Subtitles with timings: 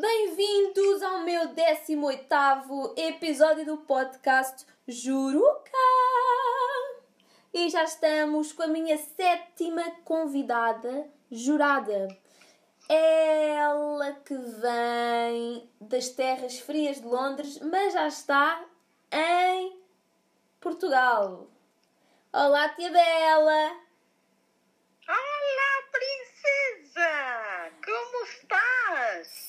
[0.00, 5.72] Bem-vindos ao meu 18º episódio do podcast Juruca!
[7.52, 12.16] E já estamos com a minha sétima convidada jurada.
[12.88, 18.64] Ela que vem das terras frias de Londres, mas já está
[19.10, 19.82] em
[20.60, 21.48] Portugal.
[22.32, 23.76] Olá, tia Bela!
[25.08, 27.37] Olá, princesa!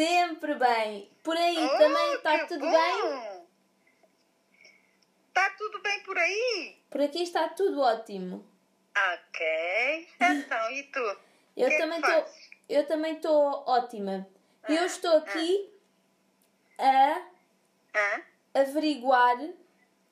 [0.00, 1.10] Sempre bem.
[1.22, 2.70] Por aí Oh, também está tudo bom!
[2.70, 3.42] bem?
[5.28, 6.82] Está tudo bem por aí?
[6.88, 8.42] Por aqui está tudo ótimo.
[8.96, 10.08] Ok.
[10.20, 10.98] Então, e tu?
[11.54, 12.24] Eu Que é também estou.
[12.66, 14.26] Eu também estou ótima.
[14.70, 15.70] Eu Ah, estou aqui
[16.78, 17.22] a
[17.94, 18.22] Hã?
[18.54, 19.36] averiguar,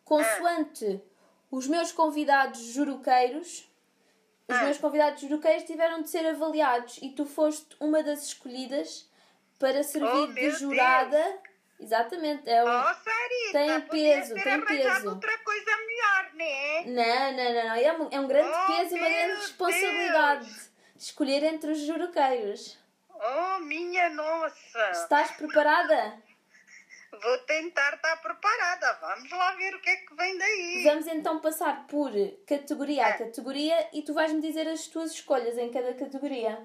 [0.04, 1.00] consoante
[1.50, 3.66] os meus convidados juruqueiros,
[4.46, 4.64] os Ah.
[4.64, 9.08] meus convidados juruqueiros tiveram de ser avaliados e tu foste uma das escolhidas
[9.58, 11.40] para servir Oh, de jurada.
[11.80, 12.66] Exatamente, é o.
[12.66, 15.08] Oh, Sarita, Tem peso, tem peso.
[15.10, 16.84] outra coisa melhor, né?
[16.86, 17.74] Não, não, não, não.
[17.76, 20.50] É um, é um grande Oh, peso e uma grande responsabilidade
[20.96, 22.76] escolher entre os juruqueiros.
[23.10, 24.90] Oh, minha nossa!
[24.90, 26.20] Estás preparada?
[27.22, 28.98] Vou tentar estar preparada.
[29.00, 30.82] Vamos lá ver o que é que vem daí.
[30.84, 32.10] Vamos então passar por
[32.46, 33.18] categoria a Ah.
[33.18, 36.58] categoria e tu vais-me dizer as tuas escolhas em cada categoria.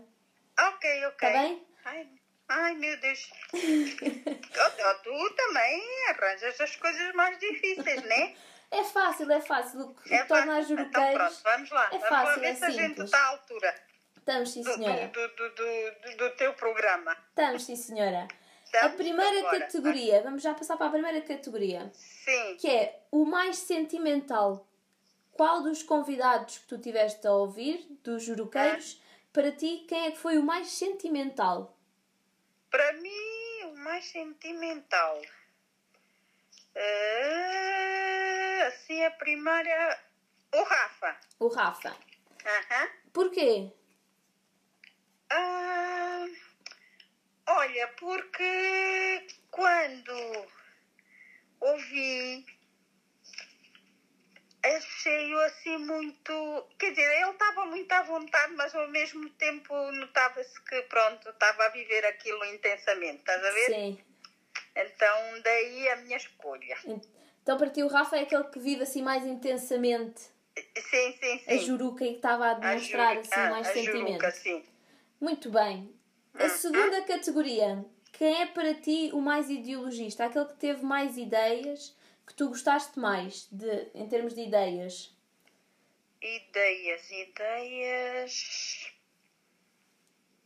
[0.60, 1.18] Ok, ok.
[1.20, 1.66] Tá bem?
[1.86, 2.08] Ai,
[2.50, 3.30] ai, meu Deus.
[3.54, 8.36] Oh, tu também arranjas as coisas mais difíceis, né?
[8.72, 9.82] É fácil, é fácil.
[9.82, 10.80] O que É torna fácil.
[10.80, 11.86] Então pronto, vamos lá.
[11.88, 13.76] É vamos fácil, lá ver é se a gente está à altura
[14.18, 15.08] Estamos, sim, senhora.
[15.10, 17.16] do, do, do, do, teu programa.
[17.30, 18.26] Estamos, sim, senhora.
[18.30, 18.96] A Estamos?
[18.96, 19.60] primeira Então, bora.
[19.60, 22.58] categoria, vamos já passar para a primeira categoria, Sim.
[22.58, 24.66] que é o mais sentimental.
[25.34, 29.00] Qual dos convidados que tu tiveste a ouvir, dos juruqueiros,
[29.34, 31.78] para ti, quem é que foi o mais sentimental?
[32.74, 35.22] Para mim, o mais sentimental.
[36.76, 40.04] Ah, assim, a primeira.
[40.52, 41.20] O Rafa.
[41.38, 41.96] O Rafa.
[42.44, 42.90] Aham.
[43.14, 43.72] Porquê?
[45.30, 46.26] Ah,
[47.46, 50.48] olha, porque quando
[51.60, 52.44] ouvi,
[54.64, 56.68] achei-o assim muito.
[56.78, 61.66] Quer dizer, ele estava muito à vontade, mas ao mesmo tempo notava-se que, pronto, estava
[61.66, 63.66] a viver aquilo intensamente, estás a ver?
[63.66, 63.98] Sim.
[64.76, 66.78] Então, daí a minha escolha.
[67.42, 70.22] Então, para ti, o Rafa é aquele que vive assim mais intensamente
[70.78, 71.46] Sim, sim, sim.
[71.48, 74.08] a juruca e que estava a A demonstrar Juruca, assim mais a sentimento.
[74.08, 74.64] Juruca, sim.
[75.20, 75.94] Muito bem.
[76.36, 77.86] A segunda categoria.
[78.14, 80.26] Quem é para ti o mais ideologista?
[80.26, 81.96] Aquele que teve mais ideias,
[82.26, 85.13] que tu gostaste mais de, em termos de ideias?
[86.24, 88.90] Ideias, ideias.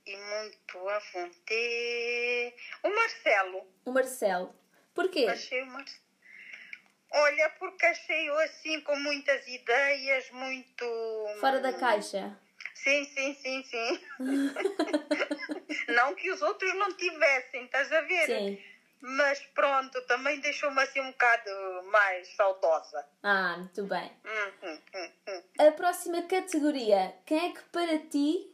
[0.08, 2.54] E muito à vontade.
[2.82, 3.68] O Marcelo.
[3.86, 4.56] O Marcelo.
[4.96, 5.28] Porquê?
[5.30, 6.08] Achei o Marcelo.
[7.12, 10.86] Olha, porque achei-o assim com muitas ideias, muito.
[11.40, 12.36] Fora da caixa.
[12.74, 14.00] Sim, sim, sim, sim.
[15.94, 18.26] não que os outros não tivessem, estás a ver?
[18.26, 18.77] Sim.
[19.00, 21.50] Mas pronto, também deixou-me assim um bocado
[21.92, 23.06] mais saudosa.
[23.24, 24.12] Ah, muito bem.
[24.26, 24.52] Hum,
[24.96, 25.44] hum, hum.
[25.60, 27.16] A próxima categoria.
[27.26, 28.52] Quem é que para ti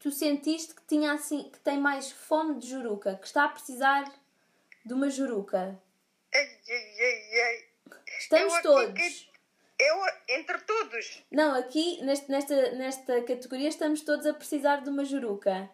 [0.00, 4.04] tu sentiste que tinha assim, que tem mais fome de juruca, que está a precisar
[4.84, 5.80] de uma juruca?
[6.34, 7.64] Ai, ai, ai.
[8.18, 8.94] Estamos Eu todos.
[8.94, 9.32] que-
[9.78, 11.24] Eu, entre todos.
[11.30, 15.68] Não, aqui neste- nesta, nesta categoria estamos todos a precisar de uma juruca.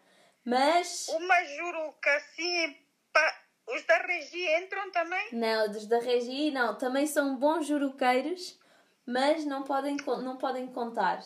[0.45, 1.09] Mas.
[1.09, 2.77] Uma juruca assim.
[3.13, 3.43] pá,
[3.75, 5.29] os da Regi entram também?
[5.33, 6.77] Não, dos da Regi não.
[6.77, 8.59] Também são bons juruqueiros,
[9.07, 11.23] mas não podem, não podem contar.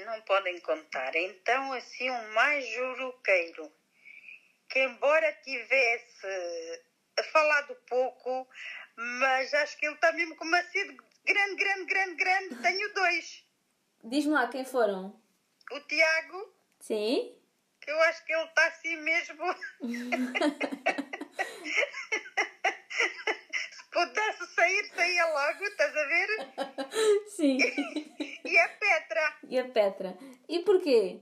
[0.00, 1.14] Não podem contar.
[1.14, 3.70] Então, assim, um mais juruqueiro.
[4.68, 6.82] Que embora tivesse
[7.32, 8.48] falado pouco,
[8.96, 12.56] mas acho que ele está mesmo com uma sede grande, grande, grande, grande.
[12.56, 13.44] Tenho dois.
[14.02, 15.20] Diz-me lá quem foram.
[15.70, 17.34] O Tiago, Sim?
[17.80, 19.44] que eu acho que ele está assim mesmo.
[23.70, 26.28] Se pudesse sair, saía logo, estás a ver?
[27.36, 27.58] Sim.
[28.44, 29.36] E a Petra.
[29.48, 30.18] e a Petra.
[30.48, 31.20] E porquê?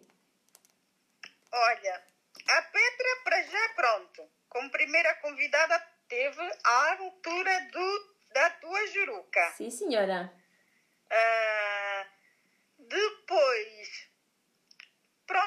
[1.52, 2.02] Olha,
[2.48, 4.28] a Petra, para já, pronto.
[4.48, 5.78] Como primeira convidada,
[6.08, 9.52] teve à altura do, da tua juruca.
[9.56, 10.32] Sim, senhora.
[11.10, 11.41] Ah,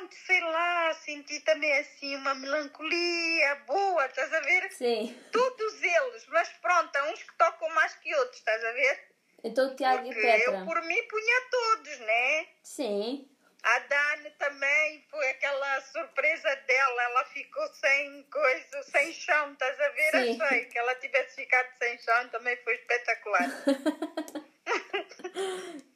[0.06, 4.72] pronto, sei lá, senti também assim uma melancolia boa, estás a ver?
[4.72, 5.18] Sim.
[5.32, 9.16] Todos eles, mas pronto, há uns que tocam mais que outros, estás a ver?
[9.44, 10.54] Então Tiago e Petra.
[10.54, 12.48] eu por mim punha todos, né?
[12.64, 13.30] Sim.
[13.64, 19.90] A Dani também foi aquela surpresa dela, ela ficou sem coisa, sem chão, estás a
[19.90, 20.12] ver?
[20.12, 20.42] Sim.
[20.42, 23.50] Achei que ela tivesse ficado sem chão também foi espetacular.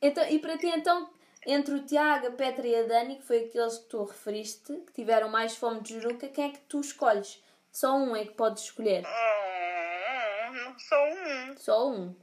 [0.01, 1.13] Então, e para ti, então,
[1.51, 4.93] entre o Tiago, a Petra e a Dani, que foi aqueles que tu referiste, que
[4.93, 7.43] tiveram mais fome de juruca, quem é que tu escolhes?
[7.71, 9.03] Só um é que podes escolher.
[9.05, 12.15] Oh, só um, Só um.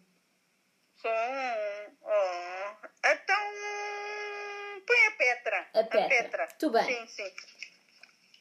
[0.97, 1.97] só um.
[2.03, 2.87] Oh.
[3.05, 3.37] Então,
[4.87, 5.69] põe a Petra.
[5.75, 6.49] A Petra.
[6.59, 6.85] Tudo bem.
[6.85, 7.33] Sim, sim.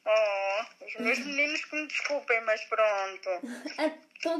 [0.07, 3.29] Oh, os meus meninos que me desculpem, mas pronto.
[3.79, 4.37] Ah, Estão,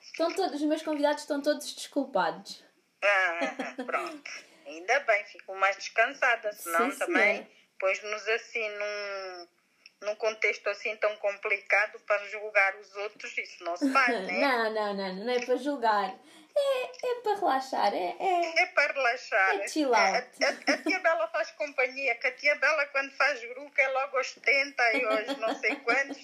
[0.00, 2.64] estão todos, os meus convidados estão todos desculpados.
[3.02, 4.30] Ah, pronto.
[4.66, 7.48] Ainda bem, fico mais descansada, senão Sim, também senhora.
[7.78, 9.48] pôs-nos assim num,
[10.08, 14.40] num contexto assim tão complicado para julgar os outros, isso não se faz, né?
[14.40, 16.14] Não, não, não, não é para julgar.
[16.56, 17.92] É, é para relaxar.
[17.92, 18.62] É, é...
[18.62, 19.56] É para relaxar.
[19.60, 20.44] É chill out.
[20.44, 23.88] A, a- a tia Bela faz companhia, que a tia Bela quando faz grupo é
[23.88, 26.18] logo aos 70 e aos não sei quantos,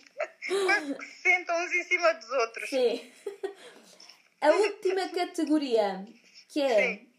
[0.46, 2.70] quase que se sentam uns em cima dos outros.
[2.70, 3.12] Sim.
[4.40, 6.06] A última categoria,
[6.48, 7.09] que é Sim.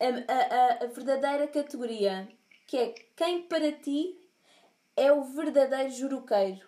[0.00, 2.28] A, a, a, verdadeira categoria,
[2.66, 4.18] que é quem para ti
[4.96, 6.66] é o verdadeiro juruqueiro.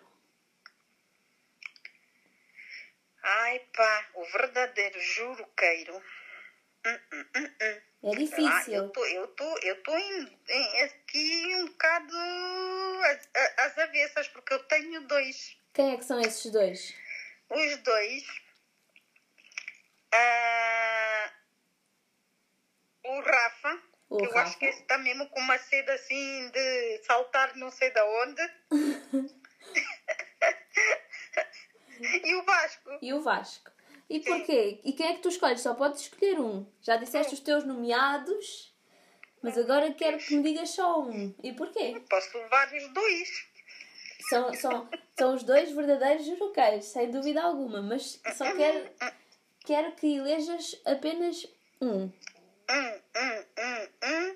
[3.23, 5.95] Ai pá, o verdadeiro juruqueiro.
[6.85, 7.25] Hum, hum,
[7.61, 7.81] hum.
[8.03, 8.89] É Ah, eu difícil.
[8.89, 12.13] tô, eu tô, eu tô em, em- aqui um bocado
[13.05, 13.29] às,
[13.65, 15.57] às avessas, porque eu tenho dois.
[15.73, 16.93] Quem é que são esses dois?
[17.49, 18.23] Os dois.
[20.11, 21.31] ah,
[23.05, 23.81] o Rafa,
[24.13, 28.05] O eu acho que está mesmo com uma sede assim de saltar não sei da
[28.05, 28.41] onde.
[32.23, 32.99] e o Vasco.
[33.01, 33.71] E o Vasco.
[34.07, 34.79] E porquê?
[34.83, 35.61] E quem é que tu escolhes?
[35.61, 36.63] Só podes escolher um.
[36.79, 38.71] Já disseste os teus nomeados,
[39.41, 41.33] mas agora quero que me digas só um.
[41.41, 41.99] E porquê?
[42.07, 43.47] Posso levar os dois.
[44.29, 44.87] São, são,
[45.17, 48.91] são os dois verdadeiros juruqueiros, sem dúvida alguma, mas só quero,
[49.65, 51.47] quero que elejas apenas
[51.81, 52.11] um.
[52.69, 54.35] Hum, hum, hum, hum.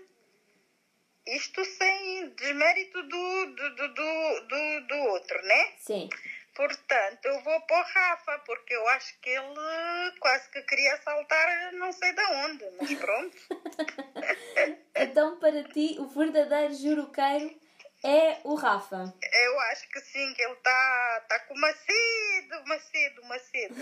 [1.28, 5.74] Isto sem desmérito do, do, do, do, do, outro, né?
[5.78, 6.10] Sim.
[6.56, 11.74] Portanto, eu vou para o Rafa, porque eu acho que ele quase que queria saltar
[11.74, 13.38] não sei de onde, mas pronto.
[15.00, 17.56] Então, para ti, o verdadeiro juruqueiro
[18.04, 19.14] é o Rafa.
[19.22, 23.76] Eu acho que sim, que ele está tá com uma sede, uma sede, uma sede.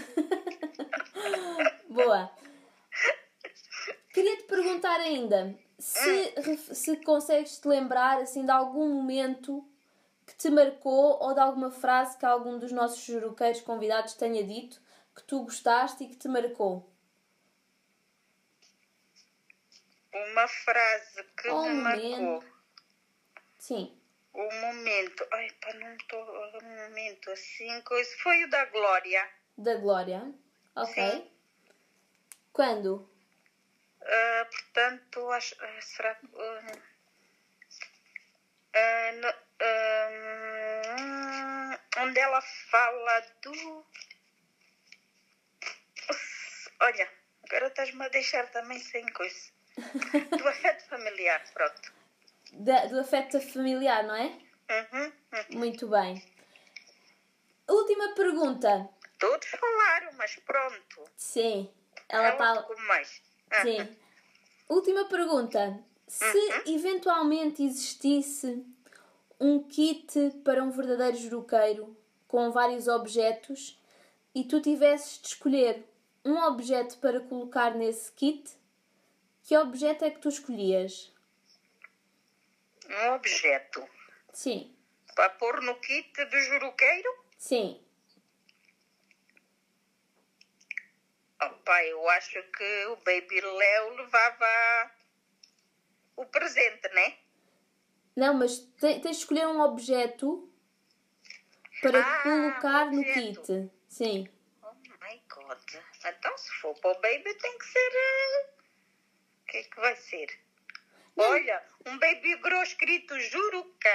[1.87, 2.31] Boa.
[4.65, 9.63] Perguntar ainda se, ref- se consegues te lembrar assim, de algum momento
[10.25, 14.81] que te marcou ou de alguma frase que algum dos nossos juruqueiros convidados tenha dito
[15.15, 16.89] que tu gostaste e que te marcou.
[20.11, 22.09] Uma frase que Oh, me marcou.
[22.17, 22.45] momento.
[23.59, 23.95] Sim.
[24.33, 25.27] O momento.
[25.31, 26.19] Ai, pá, não estou.
[26.21, 28.09] Um momento assim, coisa.
[28.23, 29.29] Foi o da Glória.
[29.57, 30.33] Da Glória.
[30.75, 30.93] Ok.
[31.11, 31.31] Sim.
[32.51, 33.07] Quando?
[34.07, 36.27] Ah, portanto, acho, ah, será que.
[39.21, 43.85] no- ah, onde ela fala do.
[46.81, 47.09] Olha,
[47.47, 49.51] agora estás-me a deixar também sem coisa.
[50.37, 51.93] Do afeto familiar, pronto.
[52.53, 54.25] Da- do afeto familiar, não é?
[54.69, 55.13] Uhum, uhum.
[55.51, 56.23] Muito bem.
[57.67, 58.87] Última pergunta.
[59.19, 61.09] Todos falaram, mas pronto.
[61.17, 61.71] Sim.
[62.09, 62.61] Ela está.
[62.61, 63.21] ficou mais.
[63.61, 63.97] Sim.
[64.69, 65.83] Última pergunta.
[66.07, 68.63] Se eventualmente existisse
[69.39, 71.97] um kit para um verdadeiro juruqueiro
[72.27, 73.79] com vários objetos
[74.33, 75.83] e tu tivesses de escolher
[76.23, 78.51] um objeto para colocar nesse kit,
[79.43, 81.13] que objeto é que tu escolhias?
[82.89, 83.87] Um objeto
[84.33, 84.75] Sim.
[85.15, 87.09] para pôr no kit do juruqueiro?
[87.37, 87.79] Sim.
[91.41, 94.91] Opa, eu acho que o Baby Léo levava
[96.15, 97.17] o presente, né?
[98.15, 100.49] Não, mas te- tens de escolher um objeto
[101.81, 103.41] para Ah, colocar no objeto.
[103.41, 103.71] kit.
[103.89, 104.29] Sim.
[104.63, 105.59] Oh my God.
[106.05, 107.91] Então, se for para o Baby, tem que ser.
[107.93, 108.49] eh,
[109.41, 110.44] O que é que vai ser?
[111.17, 113.89] Olha, um Baby Grow escrito Juruca.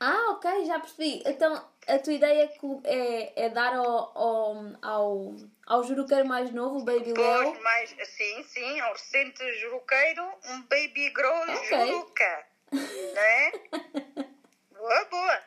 [0.00, 1.22] Ah, ok, já percebi.
[1.24, 2.50] Então a tua ideia
[2.84, 3.86] é, é, é dar ao,
[4.18, 7.62] ao, ao, ao juruqueiro mais novo, o Baby Pois, Leo.
[7.62, 11.86] mais, sim, sim, ao recente juruqueiro, um Baby Grow Ok.
[11.86, 12.46] Juruca.
[12.72, 13.52] Né?
[14.72, 15.42] boa, boa.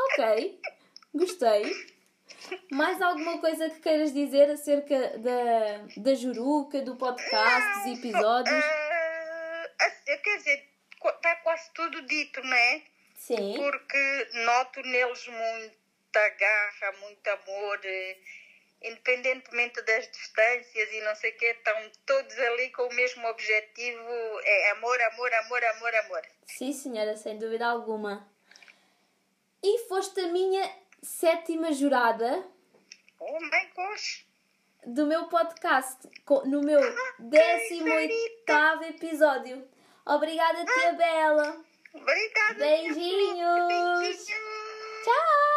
[0.00, 0.60] Ok,
[1.14, 1.92] gostei.
[2.70, 8.64] Mais alguma coisa que queiras dizer acerca da, da juruca, do podcast, dos episódios?
[10.32, 10.68] Ah, quer dizer,
[11.04, 12.82] está quase tudo dito, não é?
[13.16, 13.54] Sim.
[13.56, 18.16] Porque noto neles muita garra, muito amor, eh,
[18.82, 24.40] independentemente das distâncias e não sei o quê, estão todos ali com o mesmo objetivo,
[24.42, 26.22] é amor, amor, amor, amor, amor.
[26.46, 28.28] Sim, senhora, sem dúvida alguma.
[29.62, 30.68] E foste a minha
[31.02, 32.44] sétima jurada
[33.20, 34.26] Oh my gosh!
[34.84, 36.08] do meu podcast,
[36.46, 36.80] no meu
[37.20, 39.71] 18 episódio.
[40.06, 41.56] Obrigada, tia Bela.
[41.94, 42.58] Obrigada.
[42.58, 43.68] Beijinhos.
[43.68, 44.26] Beijinhos.
[45.04, 45.51] Tchau!